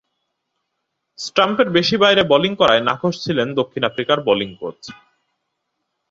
স্টাম্পের 1.19 1.67
বেশি 1.69 1.95
বাইরে 1.97 2.21
বোলিং 2.23 2.51
করায় 2.55 2.85
নাখোশ 2.89 3.15
ছিলেন 3.25 3.47
দক্ষিণ 3.59 3.83
আফ্রিকার 3.85 4.17
বোলিং 4.27 4.49
কোচ। 4.59 4.79